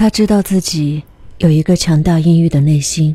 [0.00, 1.02] 他知道自己
[1.40, 3.14] 有一个强大阴郁的内心，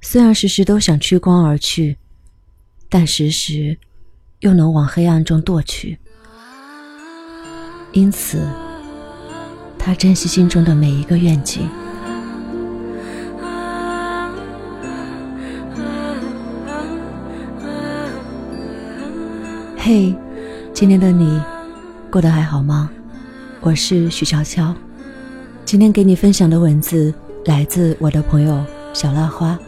[0.00, 1.96] 虽然时时都想驱光而去，
[2.88, 3.76] 但时时
[4.38, 5.98] 又能往黑暗中堕去。
[7.90, 8.40] 因此，
[9.76, 11.68] 他珍惜心中的每一个愿景。
[19.76, 20.14] 嘿，
[20.72, 21.42] 今天的你
[22.12, 22.88] 过得还好吗？
[23.60, 24.72] 我是许悄悄，
[25.68, 27.12] 今天给你分享的文字
[27.44, 29.58] 来自我的朋友小浪花，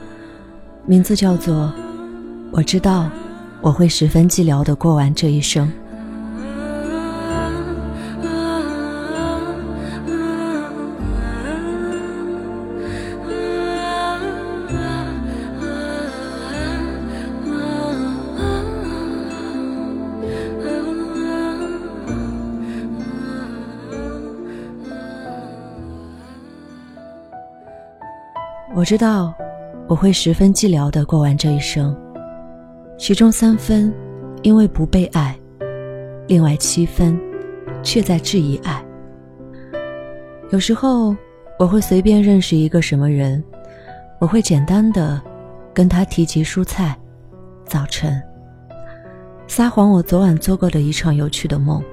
[0.87, 1.71] 名字叫做
[2.51, 3.11] “我知道
[3.61, 5.71] 我会十分寂寥的过完这一生”。
[28.81, 29.35] 我知道，
[29.87, 31.95] 我会十分寂寥的过完这一生，
[32.97, 33.93] 其中三分
[34.43, 35.39] 因为不被爱，
[36.27, 37.21] 另外七分
[37.83, 38.83] 却在质疑爱。
[40.49, 41.15] 有时候
[41.59, 43.45] 我会随便认识一个什么人，
[44.19, 45.21] 我会简单的
[45.75, 46.99] 跟他提及蔬菜、
[47.67, 48.19] 早晨，
[49.47, 51.85] 撒谎我昨晚做过的一场有趣的梦。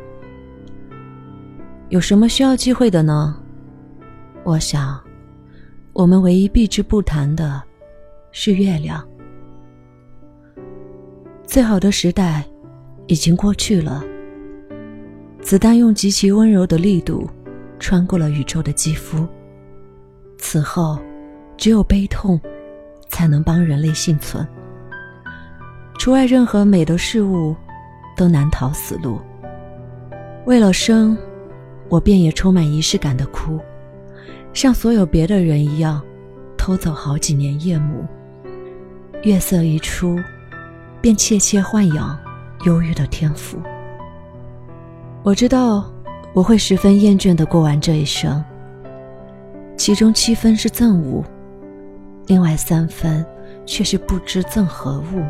[1.90, 3.36] 有什么需要忌讳的呢？
[4.46, 4.98] 我想。
[5.98, 7.60] 我们唯一避之不谈的，
[8.32, 9.04] 是月亮。
[11.44, 12.46] 最好的时代
[13.08, 14.04] 已经过去了。
[15.42, 17.28] 子弹用极其温柔的力度
[17.80, 19.28] 穿过了宇宙的肌肤。
[20.38, 21.00] 此后，
[21.58, 22.40] 只有悲痛
[23.10, 24.48] 才能帮人类幸存。
[25.98, 27.56] 除外任何美的事物，
[28.16, 29.20] 都难逃死路。
[30.46, 31.18] 为了生，
[31.90, 33.60] 我便也充满仪式感的哭。
[34.58, 36.04] 像所有别的人一样，
[36.58, 38.04] 偷走好几年夜幕。
[39.22, 40.18] 月色一出，
[41.00, 42.18] 便切切豢养
[42.66, 43.60] 忧郁的天赋。
[45.22, 45.94] 我知道
[46.34, 48.44] 我会十分厌倦的过完这一生。
[49.78, 51.24] 其中七分是憎恶，
[52.26, 53.24] 另外三分
[53.64, 55.24] 却是不知憎何物。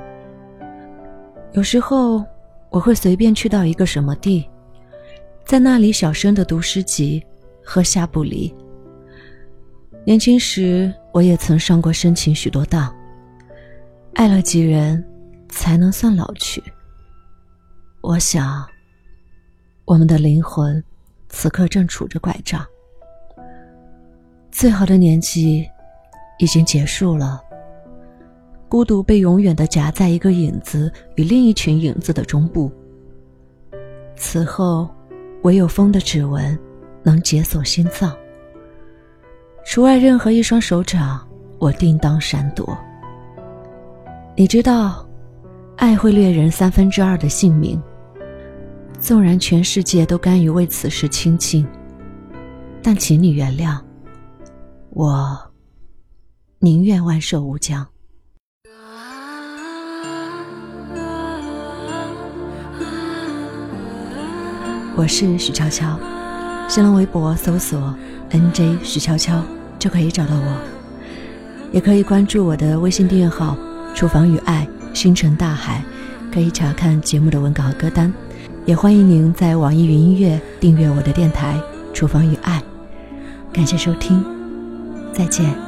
[1.51, 2.23] 有时候
[2.69, 4.49] 我会随便去到一个什么地，
[5.43, 7.21] 在那里小声的读诗集，
[7.61, 8.55] 喝下不离。
[10.07, 12.95] 年轻时，我也曾上过深情许多当。
[14.13, 15.03] 爱了几人，
[15.49, 16.63] 才能算老去？
[17.99, 18.65] 我想，
[19.83, 20.81] 我们的灵魂，
[21.27, 22.65] 此刻正杵着拐杖。
[24.49, 25.67] 最好的年纪，
[26.39, 27.41] 已经结束了。
[28.69, 32.71] 孤独被永远的夹在一个影子与另一群影子的中部。
[34.15, 34.87] 此后，
[35.43, 36.57] 唯有风的指纹，
[37.03, 38.17] 能解锁心脏。
[39.69, 41.19] 除外任何一双手掌，
[41.59, 42.75] 我定当闪躲。
[44.33, 45.05] 你知道，
[45.75, 47.79] 爱会掠人三分之二的性命。
[48.97, 51.67] 纵然全世界都甘于为此事倾尽，
[52.81, 53.77] 但请你原谅，
[54.91, 55.37] 我
[56.59, 57.85] 宁愿万寿无疆。
[64.95, 65.99] 我是许悄悄，
[66.69, 67.93] 新浪微博搜索
[68.31, 69.43] “nj 许悄悄”。
[69.79, 70.61] 就可以找到我，
[71.71, 73.57] 也可以关注我的微信订阅号
[73.93, 75.83] “厨房与爱星辰大海”，
[76.33, 78.11] 可以查看节目的文稿和歌单。
[78.65, 81.59] 也欢迎您在网易云音乐订阅我的电台
[81.93, 82.61] “厨房与爱”。
[83.53, 84.23] 感谢收听，
[85.13, 85.66] 再见。